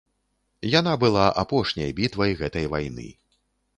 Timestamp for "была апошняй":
1.03-1.91